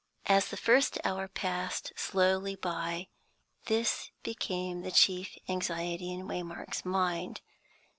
[0.25, 3.07] As the first hour passed slowly by,
[3.67, 7.39] this became the chief anxiety in Waymark's mind.